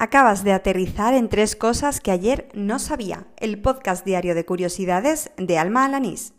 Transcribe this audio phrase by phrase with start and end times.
[0.00, 3.26] Acabas de aterrizar en tres cosas que ayer no sabía.
[3.36, 6.34] El podcast diario de curiosidades de Alma Alanís.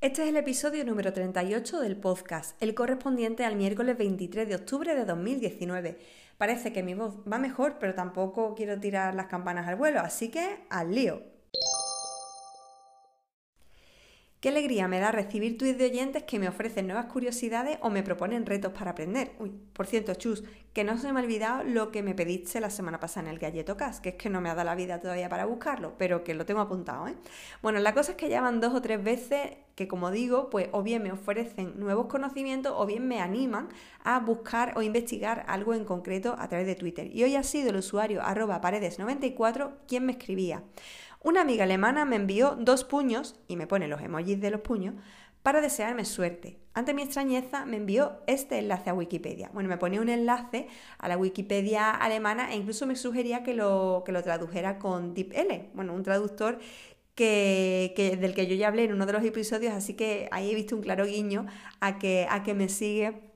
[0.00, 4.96] Este es el episodio número 38 del podcast, el correspondiente al miércoles 23 de octubre
[4.96, 5.96] de 2019.
[6.38, 10.28] Parece que mi voz va mejor, pero tampoco quiero tirar las campanas al vuelo, así
[10.28, 11.22] que al lío.
[14.40, 18.02] Qué alegría me da recibir tweets de oyentes que me ofrecen nuevas curiosidades o me
[18.02, 19.32] proponen retos para aprender.
[19.38, 22.70] Uy, por cierto, Chus, que no se me ha olvidado lo que me pediste la
[22.70, 24.98] semana pasada en el Galleto Cast, que es que no me ha dado la vida
[24.98, 27.16] todavía para buscarlo, pero que lo tengo apuntado, ¿eh?
[27.60, 30.70] Bueno, la cosa es que ya van dos o tres veces que, como digo, pues
[30.72, 33.68] o bien me ofrecen nuevos conocimientos o bien me animan
[34.04, 37.14] a buscar o investigar algo en concreto a través de Twitter.
[37.14, 40.62] Y hoy ha sido el usuario arroba paredes94 quien me escribía.
[41.22, 44.94] Una amiga alemana me envió dos puños, y me pone los emojis de los puños,
[45.42, 46.58] para desearme suerte.
[46.72, 49.50] Ante mi extrañeza me envió este enlace a Wikipedia.
[49.52, 54.02] Bueno, me ponía un enlace a la Wikipedia alemana e incluso me sugería que lo,
[54.04, 56.58] que lo tradujera con DeepL, bueno, un traductor
[57.14, 60.54] que, del que yo ya hablé en uno de los episodios, así que ahí he
[60.54, 61.46] visto un claro guiño
[61.80, 63.29] a que, a que me sigue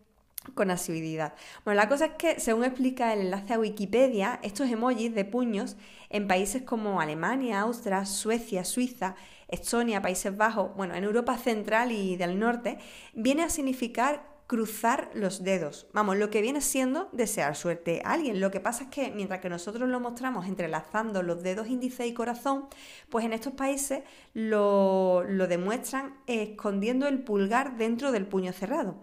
[0.55, 1.34] con asiduidad.
[1.64, 5.77] Bueno, la cosa es que, según explica el enlace a Wikipedia, estos emojis de puños
[6.11, 9.14] en países como Alemania, Austria, Suecia, Suiza,
[9.48, 12.78] Estonia, Países Bajos, bueno, en Europa Central y del Norte,
[13.14, 15.86] viene a significar cruzar los dedos.
[15.92, 18.41] Vamos, lo que viene siendo desear suerte a alguien.
[18.41, 22.12] Lo que pasa es que mientras que nosotros lo mostramos entrelazando los dedos índice y
[22.12, 22.67] corazón,
[23.08, 24.03] pues en estos países
[24.34, 28.97] lo, lo demuestran escondiendo el pulgar dentro del puño cerrado.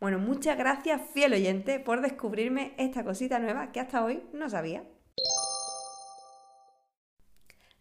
[0.00, 4.84] Bueno, muchas gracias, fiel oyente, por descubrirme esta cosita nueva que hasta hoy no sabía.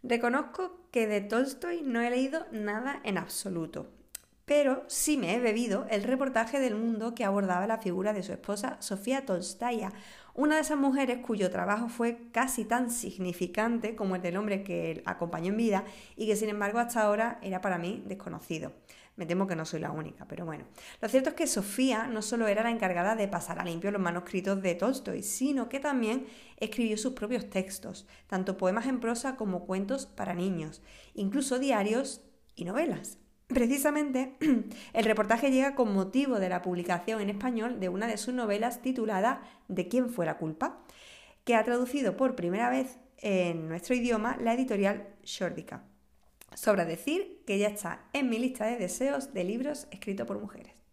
[0.02, 3.92] Reconozco que de Tolstoy no he leído nada en absoluto,
[4.48, 8.32] pero sí me he bebido el reportaje del mundo que abordaba la figura de su
[8.32, 9.92] esposa Sofía Tolstaya,
[10.34, 15.04] una de esas mujeres cuyo trabajo fue casi tan significante como el del hombre que
[15.06, 15.84] acompañó en vida
[16.16, 18.72] y que sin embargo hasta ahora era para mí desconocido.
[19.18, 20.64] Me temo que no soy la única, pero bueno.
[21.02, 24.02] Lo cierto es que Sofía no solo era la encargada de pasar a limpio los
[24.02, 29.66] manuscritos de Tolstoy, sino que también escribió sus propios textos, tanto poemas en prosa como
[29.66, 30.82] cuentos para niños,
[31.16, 32.22] incluso diarios
[32.56, 33.18] y novelas.
[33.48, 34.36] Precisamente,
[34.94, 38.82] el reportaje llega con motivo de la publicación en español de una de sus novelas
[38.82, 40.84] titulada ¿De quién fue la culpa?,
[41.46, 45.84] que ha traducido por primera vez en nuestro idioma la editorial Shordica.
[46.56, 50.87] Sobra decir que ya está en mi lista de deseos de libros escritos por mujeres.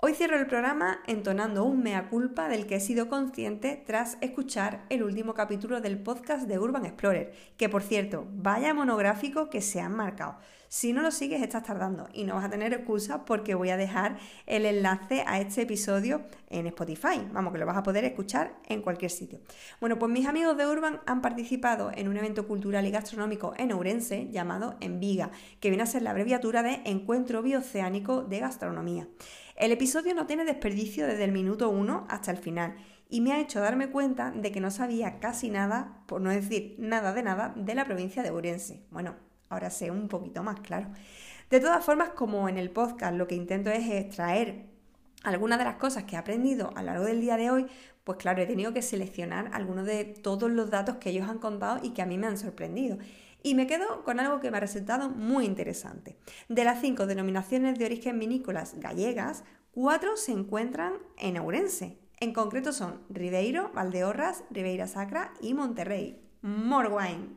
[0.00, 4.84] Hoy cierro el programa entonando un mea culpa del que he sido consciente tras escuchar
[4.90, 9.80] el último capítulo del podcast de Urban Explorer, que por cierto, vaya monográfico que se
[9.80, 10.36] han marcado.
[10.68, 13.76] Si no lo sigues, estás tardando y no vas a tener excusa porque voy a
[13.76, 17.26] dejar el enlace a este episodio en Spotify.
[17.32, 19.40] Vamos, que lo vas a poder escuchar en cualquier sitio.
[19.80, 23.72] Bueno, pues mis amigos de Urban han participado en un evento cultural y gastronómico en
[23.72, 29.08] Ourense llamado Enviga, que viene a ser la abreviatura de Encuentro Bioceánico de Gastronomía.
[29.58, 32.76] El episodio no tiene desperdicio desde el minuto 1 hasta el final
[33.08, 36.76] y me ha hecho darme cuenta de que no sabía casi nada, por no decir
[36.78, 38.84] nada de nada, de la provincia de Ourense.
[38.92, 39.16] Bueno,
[39.48, 40.86] ahora sé un poquito más, claro.
[41.50, 44.66] De todas formas, como en el podcast lo que intento es extraer
[45.24, 47.66] algunas de las cosas que he aprendido a lo largo del día de hoy,
[48.04, 51.80] pues claro, he tenido que seleccionar algunos de todos los datos que ellos han contado
[51.82, 52.98] y que a mí me han sorprendido.
[53.42, 56.16] Y me quedo con algo que me ha resultado muy interesante.
[56.48, 61.98] De las cinco denominaciones de origen vinícolas gallegas, cuatro se encuentran en Ourense.
[62.20, 66.20] En concreto son Ribeiro, Valdeorras, Ribeira Sacra y Monterrey.
[66.42, 67.36] Morwine.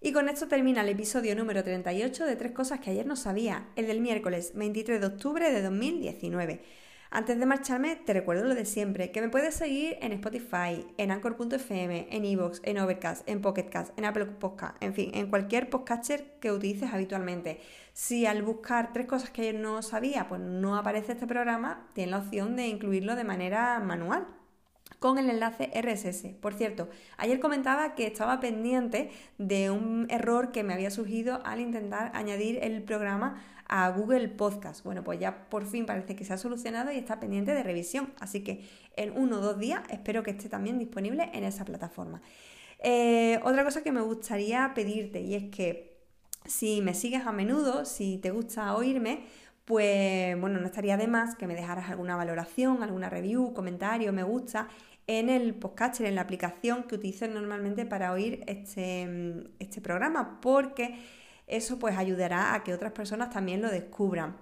[0.00, 3.68] Y con esto termina el episodio número 38 de Tres Cosas que ayer no sabía,
[3.76, 6.62] el del miércoles 23 de octubre de 2019.
[7.10, 11.12] Antes de marcharme, te recuerdo lo de siempre, que me puedes seguir en Spotify, en
[11.12, 16.38] Anchor.fm, en Evox, en Overcast, en Pocketcast, en Apple Podcast, en fin, en cualquier podcaster
[16.40, 17.60] que utilices habitualmente.
[17.92, 22.10] Si al buscar tres cosas que ayer no sabía, pues no aparece este programa, tienes
[22.10, 24.26] la opción de incluirlo de manera manual
[24.98, 26.34] con el enlace RSS.
[26.40, 31.60] Por cierto, ayer comentaba que estaba pendiente de un error que me había surgido al
[31.60, 34.84] intentar añadir el programa a Google Podcast.
[34.84, 38.12] Bueno, pues ya por fin parece que se ha solucionado y está pendiente de revisión.
[38.20, 38.64] Así que
[38.96, 42.22] en uno o dos días espero que esté también disponible en esa plataforma.
[42.78, 45.96] Eh, otra cosa que me gustaría pedirte y es que
[46.44, 49.24] si me sigues a menudo, si te gusta oírme,
[49.66, 54.22] pues bueno, no estaría de más que me dejaras alguna valoración, alguna review, comentario, me
[54.22, 54.68] gusta
[55.08, 60.98] en el podcaster, en la aplicación que utilizo normalmente para oír este, este programa, porque
[61.48, 64.36] eso pues ayudará a que otras personas también lo descubran.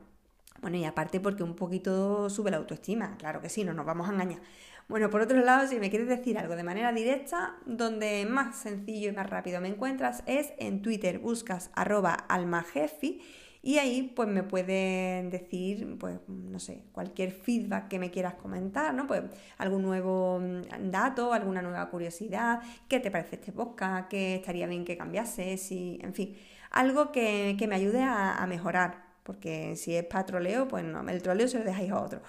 [0.61, 4.09] Bueno, y aparte porque un poquito sube la autoestima, claro que sí, no nos vamos
[4.09, 4.41] a engañar.
[4.89, 9.09] Bueno, por otro lado, si me quieres decir algo de manera directa, donde más sencillo
[9.09, 13.23] y más rápido me encuentras es en Twitter, buscas arroba almajefi
[13.67, 18.93] y ahí pues me pueden decir, pues no sé, cualquier feedback que me quieras comentar,
[18.93, 19.07] ¿no?
[19.07, 19.23] Pues
[19.57, 24.85] algún nuevo mm, dato, alguna nueva curiosidad, qué te parece este podcast, qué estaría bien
[24.85, 26.37] que cambiase, si, en fin,
[26.71, 31.49] algo que, me ayude a mejorar porque si es para troleo, pues no, el troleo
[31.49, 32.21] se lo dejáis a otro.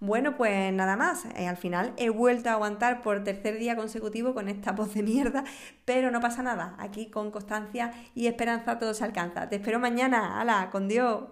[0.00, 4.34] Bueno, pues nada más, eh, al final he vuelto a aguantar por tercer día consecutivo
[4.34, 5.44] con esta voz de mierda,
[5.84, 9.48] pero no pasa nada, aquí con constancia y esperanza todo se alcanza.
[9.48, 11.24] Te espero mañana, hala, con Dios.